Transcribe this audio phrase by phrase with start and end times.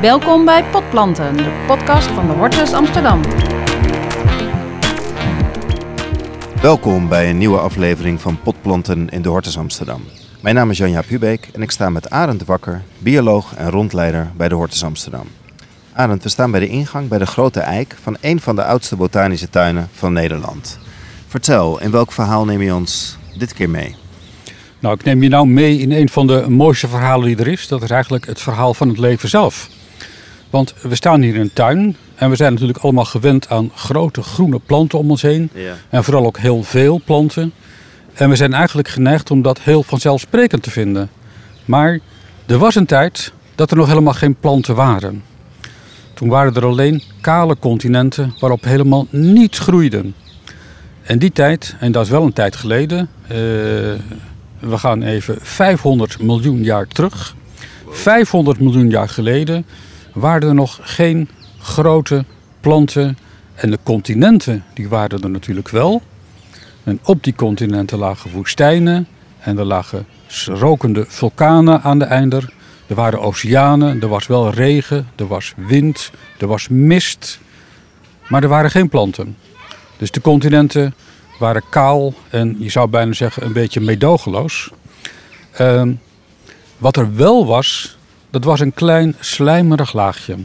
[0.00, 3.22] Welkom bij Potplanten, de podcast van de Hortus Amsterdam.
[6.62, 10.02] Welkom bij een nieuwe aflevering van Potplanten in de Hortus Amsterdam.
[10.40, 14.48] Mijn naam is Janja Pubeek en ik sta met Arend Wakker, bioloog en rondleider bij
[14.48, 15.26] de Hortus Amsterdam.
[15.92, 18.96] Arend, we staan bij de ingang bij de grote eik van een van de oudste
[18.96, 20.78] botanische tuinen van Nederland.
[21.26, 23.96] Vertel, in welk verhaal neem je ons dit keer mee?
[24.78, 27.68] Nou, ik neem je nou mee in een van de mooiste verhalen die er is.
[27.68, 29.76] Dat is eigenlijk het verhaal van het leven zelf.
[30.50, 34.22] Want we staan hier in een tuin en we zijn natuurlijk allemaal gewend aan grote
[34.22, 35.50] groene planten om ons heen.
[35.54, 35.74] Ja.
[35.88, 37.52] En vooral ook heel veel planten.
[38.14, 41.10] En we zijn eigenlijk geneigd om dat heel vanzelfsprekend te vinden.
[41.64, 41.98] Maar
[42.46, 45.22] er was een tijd dat er nog helemaal geen planten waren.
[46.14, 50.04] Toen waren er alleen kale continenten waarop helemaal niets groeide.
[51.02, 53.36] En die tijd, en dat is wel een tijd geleden, eh,
[54.58, 57.34] we gaan even 500 miljoen jaar terug.
[57.88, 59.66] 500 miljoen jaar geleden
[60.18, 62.24] waren er nog geen grote
[62.60, 63.18] planten.
[63.54, 66.02] En de continenten, die waren er natuurlijk wel.
[66.84, 69.06] En op die continenten lagen woestijnen.
[69.38, 70.06] En er lagen
[70.46, 72.52] rokende vulkanen aan de einder.
[72.86, 77.40] Er waren oceanen, er was wel regen, er was wind, er was mist.
[78.28, 79.36] Maar er waren geen planten.
[79.96, 80.94] Dus de continenten
[81.38, 84.70] waren kaal en je zou bijna zeggen een beetje meedogenloos.
[85.52, 85.92] Ehm,
[86.78, 87.97] wat er wel was,
[88.30, 90.36] dat was een klein slijmerig laagje.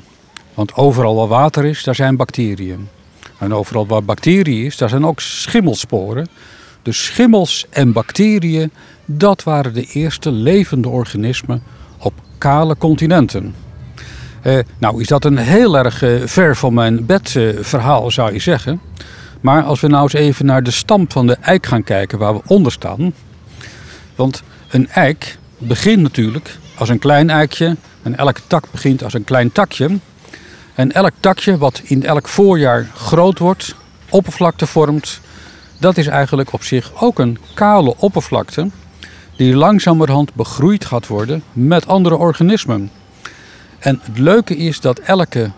[0.54, 2.90] Want overal waar water is, daar zijn bacteriën.
[3.38, 6.28] En overal waar bacteriën is, daar zijn ook schimmelsporen.
[6.82, 8.72] Dus schimmels en bacteriën,
[9.06, 11.64] dat waren de eerste levende organismen
[11.98, 13.56] op kale continenten.
[14.42, 18.34] Eh, nou is dat een heel erg eh, ver van mijn bed eh, verhaal, zou
[18.34, 18.82] je zeggen.
[19.42, 22.34] Maar als we nou eens even naar de stam van de eik gaan kijken waar
[22.34, 23.14] we onder staan.
[24.16, 29.24] Want een eik begint natuurlijk als een klein eikje en elke tak begint als een
[29.24, 30.00] klein takje.
[30.76, 33.76] En elk takje wat in elk voorjaar groot wordt,
[34.10, 35.20] oppervlakte vormt,
[35.78, 38.70] dat is eigenlijk op zich ook een kale oppervlakte
[39.36, 42.92] die langzamerhand begroeid gaat worden met andere organismen.
[43.80, 45.52] En het leuke is dat elke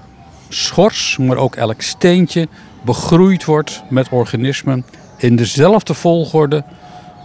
[0.50, 2.48] schors, maar ook elk steentje
[2.84, 4.86] begroeid wordt met organismen
[5.18, 6.64] in dezelfde volgorde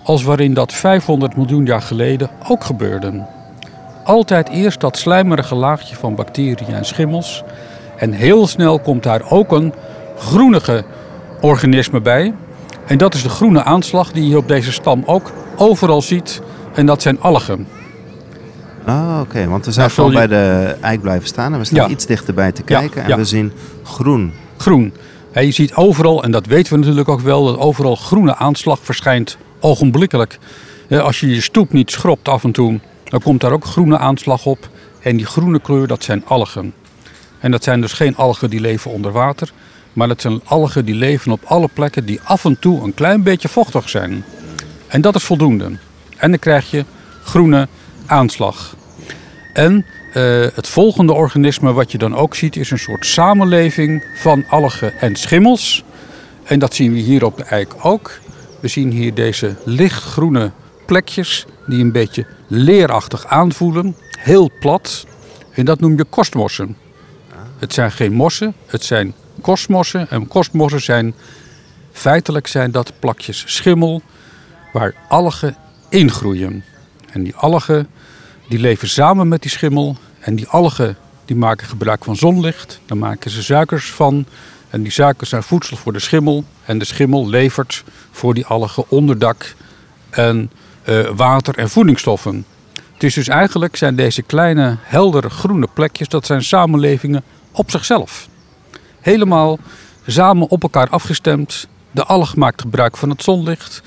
[0.04, 3.38] als waarin dat 500 miljoen jaar geleden ook gebeurde.
[4.04, 7.42] Altijd eerst dat slijmerige laagje van bacteriën en schimmels.
[7.96, 9.74] En heel snel komt daar ook een
[10.18, 10.84] groenige
[11.40, 12.34] organisme bij.
[12.86, 16.40] En dat is de groene aanslag die je op deze stam ook overal ziet.
[16.74, 17.66] En dat zijn algen.
[18.84, 21.64] Ah, oké, want we zijn Nou, gewoon vul bij de eik blijven staan en we
[21.64, 21.88] staan Ja.
[21.88, 23.52] iets dichterbij te Ja, kijken en we zien
[23.82, 24.32] groen.
[24.56, 24.92] Groen.
[25.32, 28.78] Hè, je ziet overal, en dat weten we natuurlijk ook wel, dat overal groene aanslag
[28.82, 30.38] verschijnt ogenblikkelijk.
[30.90, 34.46] Als je je stoep niet schrobt af en toe, dan komt daar ook groene aanslag
[34.46, 34.68] op.
[35.00, 36.74] En die groene kleur, dat zijn algen.
[37.38, 39.52] En dat zijn dus geen algen die leven onder water,
[39.92, 43.22] maar dat zijn algen die leven op alle plekken die af en toe een klein
[43.22, 44.24] beetje vochtig zijn.
[44.86, 45.70] En dat is voldoende.
[46.16, 46.84] En dan krijg je
[47.22, 47.68] groene
[48.06, 48.76] aanslag.
[49.52, 54.44] En eh, het volgende organisme wat je dan ook ziet is een soort samenleving van
[54.48, 55.84] algen en schimmels.
[56.44, 58.20] En dat zien we hier op de eik ook.
[58.60, 60.50] We zien hier deze lichtgroene
[60.86, 63.96] plekjes die een beetje leerachtig aanvoelen.
[64.18, 65.06] Heel plat.
[65.52, 66.76] En dat noem je kostmossen.
[67.58, 70.10] Het zijn geen mossen, het zijn kostmossen.
[70.10, 71.14] En kostmossen zijn,
[71.92, 74.02] feitelijk zijn dat plakjes schimmel
[74.72, 75.56] waar algen
[75.88, 76.64] ingroeien.
[77.10, 77.88] En die algen
[78.48, 79.96] die leven samen met die schimmel.
[80.20, 82.80] En die algen die maken gebruik van zonlicht.
[82.86, 84.26] Daar maken ze suikers van.
[84.70, 86.44] En die suikers zijn voedsel voor de schimmel.
[86.64, 89.54] En de schimmel levert voor die algen onderdak
[90.10, 90.50] en
[91.16, 92.44] water en voedingsstoffen.
[92.92, 98.28] Het is dus eigenlijk zijn deze kleine heldere groene plekjes, dat zijn samenlevingen op zichzelf.
[99.00, 99.58] Helemaal
[100.06, 101.66] samen op elkaar afgestemd.
[101.90, 103.82] De alg maakt gebruik van het zonlicht.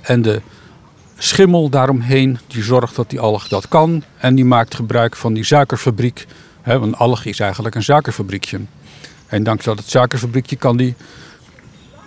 [0.00, 0.40] En de
[1.18, 4.02] schimmel daaromheen, die zorgt dat die alg dat kan.
[4.16, 6.26] En die maakt gebruik van die suikerfabriek.
[6.62, 8.60] Hè, een alg is eigenlijk een suikerfabriekje.
[9.26, 10.94] En dankzij dat suikerfabriekje kan die,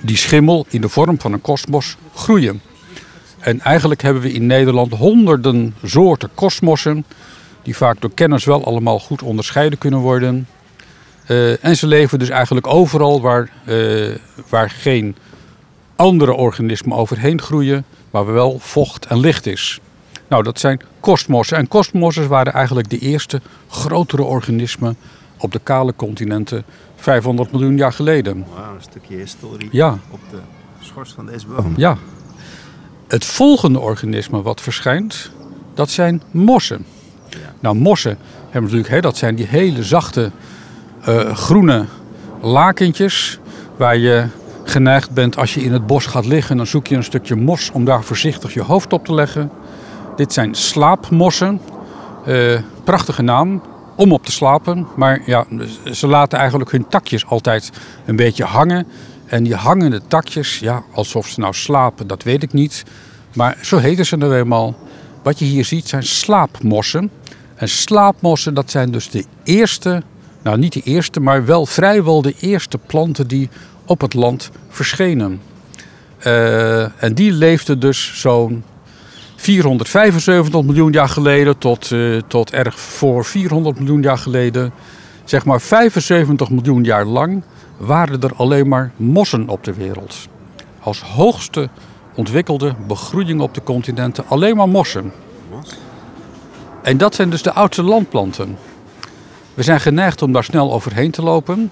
[0.02, 2.62] die schimmel in de vorm van een kosmos groeien.
[3.42, 7.06] En eigenlijk hebben we in Nederland honderden soorten kosmossen.
[7.64, 10.48] Die vaak door kenners wel allemaal goed onderscheiden kunnen worden.
[11.26, 14.10] Eh, en ze leven dus eigenlijk overal waar, eh,
[14.50, 15.16] waar geen
[15.96, 19.80] andere organismen overheen groeien, waar wel vocht en licht is.
[20.28, 21.58] Nou, dat zijn kostmossen.
[21.58, 24.98] En kostmossen waren eigenlijk de eerste grotere organismen
[25.38, 26.64] op de kale continenten
[26.96, 28.46] 500 miljoen jaar geleden.
[28.56, 29.98] Wauw, een stukje historie Ja.
[30.12, 30.38] op de
[30.80, 31.74] schors van deze boom.
[31.78, 31.98] Ja.
[33.12, 35.32] Het volgende organisme wat verschijnt,
[35.74, 36.86] dat zijn mossen.
[37.60, 40.32] Nou, mossen, hebben natuurlijk, hè, dat zijn die hele zachte
[41.02, 41.86] eh, groene
[42.42, 43.40] lakentjes.
[43.78, 44.26] Waar je
[44.64, 46.58] geneigd bent als je in het bos gaat liggen.
[46.58, 49.52] Dan zoek je een stukje mos om daar voorzichtig je hoofd op te leggen.
[50.16, 51.62] Dit zijn slaapmossen.
[52.26, 53.62] Eh, prachtige naam
[53.96, 54.88] om op te slapen.
[54.96, 55.46] Maar ja,
[55.92, 57.72] ze laten eigenlijk hun takjes altijd
[58.06, 58.88] een beetje hangen.
[59.32, 62.84] En die hangende takjes, ja, alsof ze nou slapen, dat weet ik niet.
[63.34, 64.76] Maar zo heten ze nou eenmaal.
[65.24, 67.12] Wat je hier ziet zijn slaapmossen.
[67.56, 70.04] En slaapmossen, dat zijn dus de eerste,
[70.44, 73.50] nou niet de eerste, maar wel vrijwel de eerste planten die
[73.86, 75.42] op het land verschenen.
[76.28, 78.64] Uh, en die leefden dus zo'n
[79.36, 84.74] 475 miljoen jaar geleden tot, uh, tot erg voor 400 miljoen jaar geleden.
[85.32, 87.44] Zeg maar 75 miljoen jaar lang
[87.78, 90.16] waren er alleen maar mossen op de wereld.
[90.80, 91.70] Als hoogste
[92.16, 95.12] ontwikkelde begroeiing op de continenten alleen maar mossen.
[96.84, 98.58] En dat zijn dus de oudste landplanten.
[99.54, 101.72] We zijn geneigd om daar snel overheen te lopen.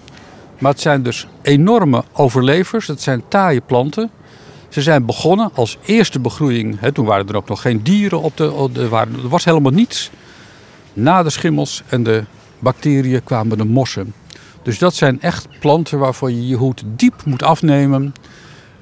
[0.60, 2.88] Maar het zijn dus enorme overlevers.
[2.88, 4.10] Het zijn taaie planten.
[4.70, 6.80] Ze zijn begonnen als eerste begroeiing.
[6.94, 8.80] Toen waren er ook nog geen dieren op de.
[9.22, 10.12] Er was helemaal niets.
[10.94, 12.24] Na de schimmels en de
[12.60, 14.14] bacteriën kwamen de mossen.
[14.64, 18.14] Dus dat zijn echt planten waarvoor je je hoed diep moet afnemen.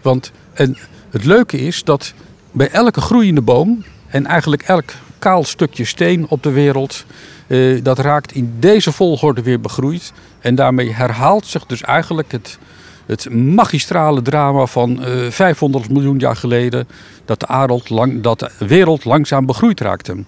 [0.01, 0.77] Want en
[1.09, 2.13] het leuke is dat
[2.51, 7.06] bij elke groeiende boom en eigenlijk elk kaal stukje steen op de wereld,
[7.47, 10.13] eh, dat raakt in deze volgorde weer begroeid.
[10.39, 12.57] En daarmee herhaalt zich dus eigenlijk het,
[13.06, 16.88] het magistrale drama van eh, 500 miljoen jaar geleden,
[17.25, 20.23] dat de, lang, dat de wereld langzaam begroeid raakte.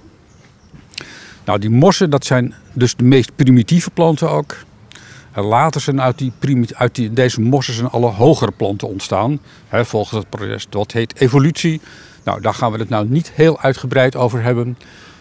[1.50, 4.57] Nou, die mossen, dat zijn dus de meest primitieve planten ook.
[5.31, 6.34] En later zijn uit, die
[6.75, 9.40] uit die, deze mossen zijn alle hogere planten ontstaan.
[9.68, 11.81] Hè, volgens het proces dat heet evolutie.
[12.24, 14.78] Nou, daar gaan we het nou niet heel uitgebreid over hebben.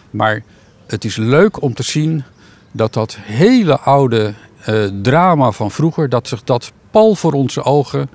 [0.09, 0.43] Maar
[0.87, 2.23] het is leuk om te zien
[2.71, 4.33] dat dat hele oude
[4.69, 8.09] uh, drama van vroeger, dat zich dat pal voor onze ogen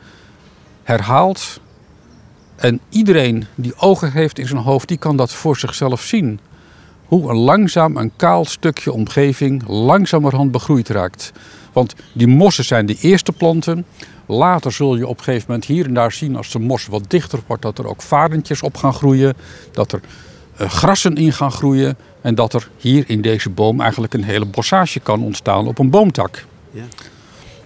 [0.83, 1.61] herhaalt.
[2.57, 6.41] En iedereen die ogen heeft in zijn hoofd, die kan dat voor zichzelf zien.
[7.15, 11.33] Hoe een langzaam, een kaal stukje omgeving langzamerhand begroeid raakt.
[11.73, 13.87] Want die mossen zijn de eerste planten.
[14.27, 17.11] Later zul je op een gegeven moment hier en daar zien als de mos wat
[17.11, 19.35] dichter wordt, dat er ook varentjes op gaan groeien.
[19.73, 20.01] Dat er
[20.61, 21.97] uh, grassen in gaan groeien.
[22.21, 25.91] En dat er hier in deze boom eigenlijk een hele bossage kan ontstaan op een
[25.91, 26.45] boomtak.
[26.71, 26.85] Ja.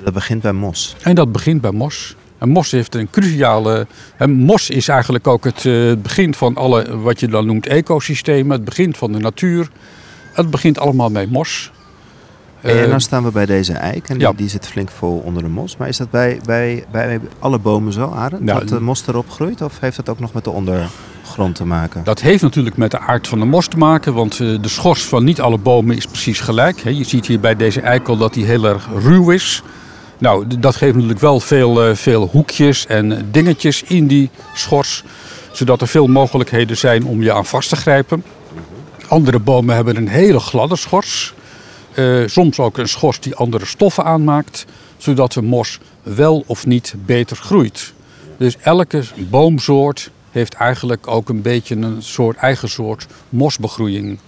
[0.05, 0.97] Dat begint bij mos.
[1.03, 2.17] En dat begint bij mos.
[2.39, 3.87] En mos heeft een cruciale.
[4.17, 8.57] En mos is eigenlijk ook het uh, begin van alle wat je dan noemt ecosystemen.
[8.57, 9.69] Het begin van de natuur.
[10.33, 11.71] Het begint allemaal bij mos.
[12.61, 14.33] En uh, nou staan we bij deze eik en die, ja.
[14.33, 15.77] die, zit flink vol onder de mos.
[15.77, 18.43] Maar is dat bij, bij, bij alle bomen zo, Arend?
[18.43, 19.63] Nou, dat de mos erop groeit?
[19.63, 22.05] Of heeft dat ook nog met de ondergrond te maken?
[22.05, 24.15] Dat heeft natuurlijk met de aard van de mos te maken.
[24.15, 26.79] Want uh, de schors van niet alle bomen is precies gelijk.
[26.79, 29.63] Je ziet hier bij deze eikel dat die heel erg ruw is.
[30.19, 35.05] Nou, dat geeft natuurlijk wel veel, uh, veel hoekjes en dingetjes in die schors.
[35.53, 38.25] Zodat er veel mogelijkheden zijn om je aan vast te grijpen.
[39.09, 41.35] Andere bomen hebben een hele gladde schors.
[41.95, 44.65] Uh, soms ook een schors die andere stoffen aanmaakt,
[44.97, 47.93] zodat de mos wel of niet beter groeit.
[48.37, 54.19] Dus elke boomsoort heeft eigenlijk ook een beetje een soort eigen soort mosbegroeiing.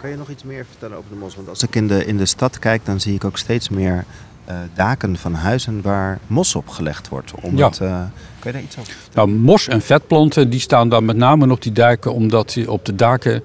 [0.00, 1.36] Kan je nog iets meer vertellen over de mos?
[1.36, 4.04] Want als ik in de stad kijk, dan zie ik ook steeds meer
[4.50, 7.32] uh, daken van huizen waar mos op gelegd wordt.
[7.40, 7.86] Omdat, ja.
[7.86, 7.92] uh,
[8.38, 11.62] kan je daar iets over Nou, mos en vetplanten die staan dan met name op
[11.62, 13.42] die daken, omdat die op de daken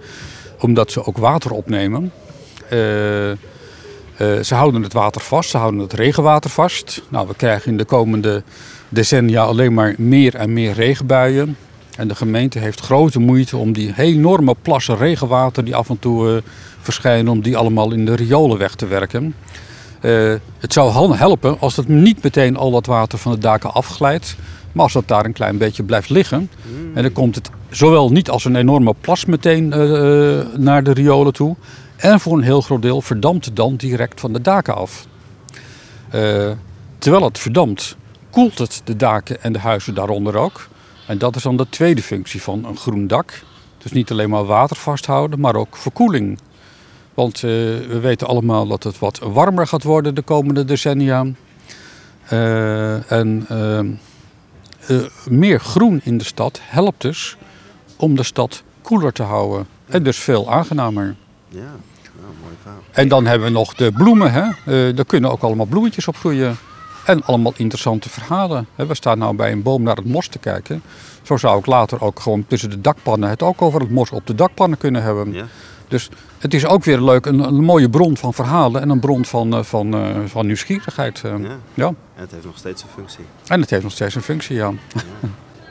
[0.59, 2.11] omdat ze ook water opnemen.
[2.73, 3.35] Uh, uh,
[4.17, 7.01] ze houden het water vast, ze houden het regenwater vast.
[7.09, 8.43] Nou, we krijgen in de komende
[8.89, 11.57] decennia alleen maar meer en meer regenbuien.
[11.97, 16.43] En de gemeente heeft grote moeite om die enorme plassen regenwater die af en toe
[16.79, 19.35] verschijnen, om die allemaal in de riolen weg te werken.
[20.59, 24.35] Het zou helpen als het niet meteen al dat water van de daken afglijdt,
[24.71, 26.49] maar als dat daar een klein beetje blijft liggen.
[26.61, 26.95] Mm.
[26.95, 29.67] En dan komt het zowel niet als een enorme plas meteen
[30.57, 31.55] naar de riolen toe,
[31.95, 35.07] en voor een heel groot deel verdampt het dan direct van de daken af.
[36.15, 36.51] Uh,
[36.97, 37.95] terwijl het verdampt,
[38.29, 40.67] koelt het de daken en de huizen daaronder ook.
[41.07, 43.43] En dat is dan de tweede functie van een groen dak.
[43.77, 46.39] Dus niet alleen maar water vasthouden, maar ook verkoeling.
[47.15, 47.51] Want uh,
[47.87, 51.25] we weten allemaal dat het wat warmer gaat worden de komende decennia.
[52.33, 53.47] Uh, en
[55.29, 57.37] meer groen in de stad helpt dus
[57.95, 59.67] om de stad koeler te houden.
[59.85, 61.15] En dus veel aangenamer.
[61.47, 62.81] Ja, nou, mooi verhaal.
[62.91, 64.31] En dan hebben we nog de bloemen.
[64.31, 64.93] Hè?
[64.93, 66.57] Daar kunnen ook allemaal bloemetjes op groeien.
[67.05, 68.67] En allemaal interessante verhalen.
[68.75, 70.81] We staan nou bij een boom naar het mos te kijken.
[71.21, 74.27] Zo zou ik later ook gewoon tussen de dakpannen het ook over het mos op
[74.27, 75.33] de dakpannen kunnen hebben.
[75.33, 75.45] Ja.
[75.87, 79.25] Dus het is ook weer leuk, een, een mooie bron van verhalen en een bron
[79.25, 81.21] van, eh, van, eh, van nieuwsgierigheid.
[81.23, 81.31] eh.
[81.41, 81.57] Ja.
[81.73, 81.87] ja.
[81.87, 83.25] En het heeft nog steeds een functie.
[83.47, 84.71] En het heeft nog steeds een functie, ja.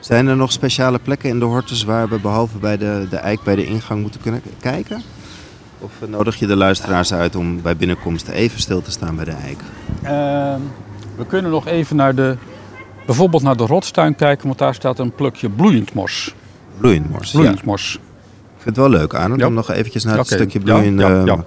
[0.00, 3.42] Zijn er nog speciale plekken in de hortus waar we behalve bij de, de eik
[3.42, 5.02] bij de ingang moeten kunnen kijken?
[5.78, 9.30] Of nodig je de luisteraars uit om bij binnenkomst even stil te staan bij de
[9.30, 9.59] eik?
[10.02, 10.61] Ehm,
[11.16, 12.37] we kunnen nog even naar de,
[13.06, 16.35] bijvoorbeeld naar de rotstuin kijken, want daar staat een plukje bloeiend mos.
[16.78, 17.33] Bloeiend mors.
[17.33, 17.38] Ja.
[17.38, 17.99] Bloeiend mos.
[18.64, 19.47] Vind het wel leuk, Ja.
[19.47, 21.23] om nog eventjes naar het stukje Ja, bloeiende...
[21.25, 21.44] ja.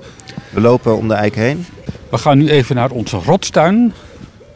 [0.49, 1.65] We lopen om de eik heen.
[2.09, 3.93] We gaan nu even naar onze rotstuin.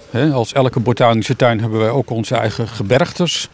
[0.09, 3.49] Hè, als elke botanische tuin hebben wij ook onze eigen gebergtes,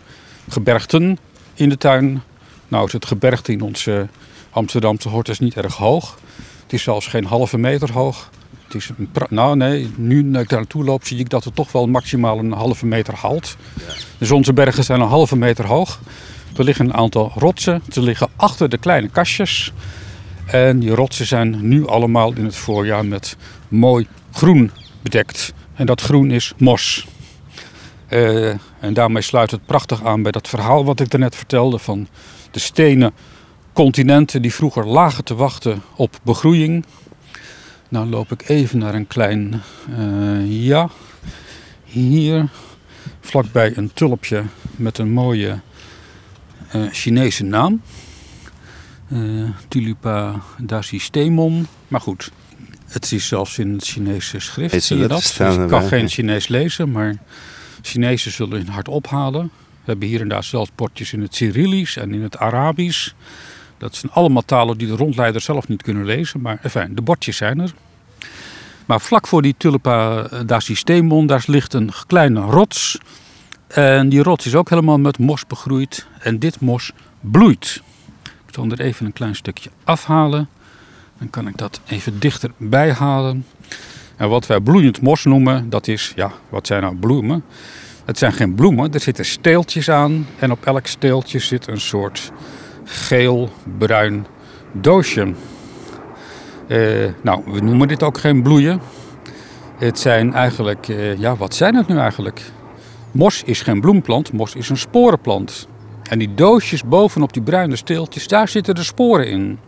[0.50, 1.18] gebergten
[1.54, 2.22] in de tuin.
[2.68, 4.08] Nou is het gebergte in onze
[4.50, 6.18] Amsterdamse hortus niet erg hoog.
[6.64, 8.30] Het is zelfs geen halve meter hoog.
[8.66, 11.72] Het is een nou nee, nu ik daar naartoe loop zie ik dat het toch
[11.72, 13.56] wel maximaal een halve meter haalt.
[14.18, 16.00] Dus onze bergen zijn een halve meter hoog.
[16.58, 17.82] Er liggen een aantal rotsen.
[17.90, 19.74] Ze liggen achter de kleine kastjes.
[20.46, 23.38] En die rotsen zijn nu allemaal in het voorjaar met
[23.68, 24.72] mooi groen
[25.02, 25.54] bedekt.
[25.74, 27.08] En dat groen is mos.
[28.08, 28.50] Eh,
[28.80, 32.08] en daarmee sluit het prachtig aan bij dat verhaal wat ik daarnet vertelde van
[32.52, 33.14] de stenen
[33.74, 36.86] continenten die vroeger lagen te wachten op begroeiing.
[37.90, 39.62] Nou loop ik even naar een klein,
[39.98, 40.90] eh, ja,
[41.84, 42.50] hier
[43.20, 44.44] vlakbij een tulpje
[44.76, 45.60] met een mooie
[46.92, 47.82] Chinese naam.
[49.10, 49.20] Eh,
[49.68, 51.68] Tulipa dasistemon.
[51.88, 52.32] Maar goed,
[52.86, 55.34] het is zelfs in het Chinese schrift, Deze zie je dat?
[55.38, 57.16] Dus ik kan geen Chinees lezen, maar
[57.82, 59.44] Chinezen zullen hun hart ophalen.
[59.44, 63.12] We hebben hier en daar zelfs bordjes in het Cyrillisch en in het Arabisch.
[63.78, 67.38] Dat zijn allemaal talen die de rondleider zelf niet kunnen lezen, maar enfin, de bordjes
[67.38, 67.74] zijn er.
[68.86, 72.98] Maar vlak voor die Tulipa dasistemon, daar ligt een kleine rots.
[73.68, 76.08] En die rots is ook helemaal met mos begroeid.
[76.20, 77.82] En dit mos bloeit.
[78.24, 80.50] Ik zal er even een klein stukje afhalen.
[81.18, 83.46] Dan kan ik dat even dichterbij halen.
[84.16, 87.44] En wat wij bloeiend mos noemen, dat is, ja, wat zijn nou bloemen?
[88.06, 90.28] Het zijn geen bloemen, er zitten steeltjes aan.
[90.40, 92.32] En op elk steeltje zit een soort
[92.84, 94.26] geel-bruin
[94.72, 95.34] doosje.
[96.68, 96.78] Eh,
[97.22, 98.82] nou, we noemen dit ook geen bloeien.
[99.78, 102.52] Het zijn eigenlijk, eh, ja, wat zijn het nu eigenlijk?
[103.18, 105.68] Mos is geen bloemplant, mos is een sporenplant.
[106.04, 109.60] En die doosjes bovenop die bruine steeltjes, daar zitten de sporen in.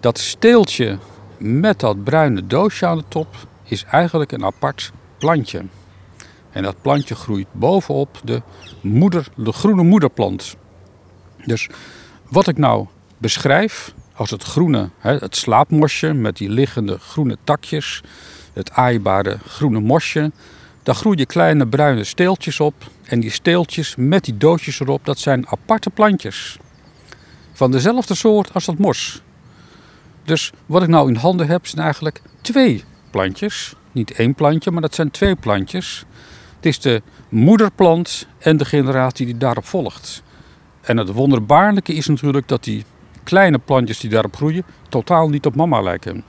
[0.00, 0.98] Dat steeltje
[1.38, 5.64] met dat bruine doosje aan de top is eigenlijk een apart plantje.
[6.50, 8.42] En dat plantje groeit bovenop de,
[8.80, 10.56] moeder, de groene moederplant.
[11.44, 11.68] Dus
[12.28, 12.86] wat ik nou
[13.18, 18.02] beschrijf als het groene, het slaapmosje met die liggende groene takjes,
[18.52, 20.32] het aaibare groene mosje,
[20.84, 22.74] daar groeien kleine bruine steeltjes op.
[23.04, 26.58] En die steeltjes met die doosjes erop, dat zijn aparte plantjes.
[27.52, 29.22] Van dezelfde soort als dat mos.
[30.24, 33.74] Dus wat ik nou in handen heb, zijn eigenlijk twee plantjes.
[33.92, 36.04] Niet één plantje, maar dat zijn twee plantjes.
[36.56, 40.22] Het is de moederplant en de generatie die daarop volgt.
[40.80, 42.84] En het wonderbaarlijke is natuurlijk dat die
[43.22, 46.24] kleine plantjes die daarop groeien, totaal niet op mama lijken.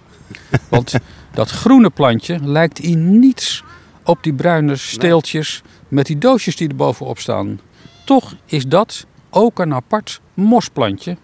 [0.69, 0.93] Want
[1.33, 3.63] dat groene plantje lijkt in niets
[4.05, 7.59] op die bruine steeltjes met die doosjes die er bovenop staan.
[8.05, 11.17] Toch is dat ook een apart mosplantje.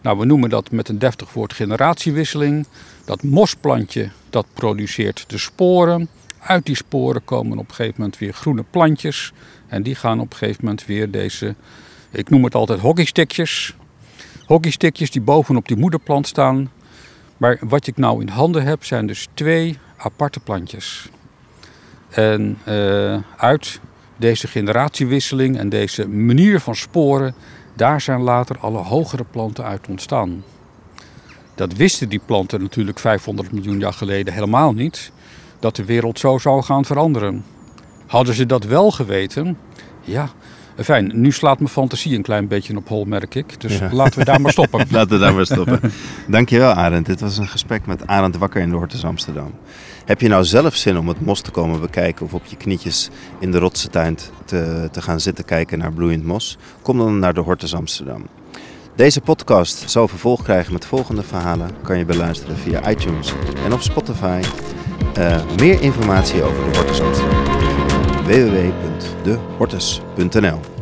[0.00, 2.66] Nou, we noemen dat met een deftig woord generatiewisseling.
[3.04, 6.08] Dat mosplantje dat produceert de sporen.
[6.38, 9.32] Uit die sporen komen op een gegeven moment weer groene plantjes.
[9.66, 11.54] En die gaan op een gegeven moment weer deze,
[12.10, 13.74] ik noem het altijd hockeystickjes.
[14.46, 16.70] Hockeystickjes die bovenop die moederplant staan.
[17.36, 21.08] Maar wat ik nou in handen heb zijn dus twee aparte plantjes.
[22.16, 23.80] En eh, uit
[24.16, 27.34] deze generatiewisseling en deze manier van sporen,
[27.74, 30.44] daar zijn later alle hogere planten uit ontstaan.
[31.54, 35.12] Dat wisten die planten natuurlijk 500 miljoen jaar geleden helemaal niet,
[35.58, 37.44] dat de wereld zo zou gaan veranderen.
[38.06, 39.58] Hadden ze dat wel geweten,
[40.00, 40.30] ja,
[40.84, 43.60] fijn, nu slaat mijn fantasie een klein beetje op hol, merk ik.
[43.60, 43.88] Dus Ja.
[43.92, 44.86] laten we daar maar stoppen.
[44.90, 45.80] Laten we daar maar stoppen.
[46.28, 47.06] Dankjewel Arend.
[47.06, 49.50] Dit was een gesprek met Arend Wakker in de Hortus Amsterdam.
[50.04, 53.10] Heb je nou zelf zin om het mos te komen bekijken of op je knietjes
[53.38, 56.58] in de rotse tuin te, te gaan zitten kijken naar bloeiend mos?
[56.82, 58.26] Kom dan naar de Hortus Amsterdam.
[58.96, 61.70] Deze podcast zal vervolg krijgen met volgende verhalen.
[61.82, 63.32] Kan je beluisteren via iTunes
[63.64, 64.40] en op Spotify.
[65.14, 67.65] Eh, meer informatie over de Hortus Amsterdam
[68.26, 70.75] www.dehortus.nl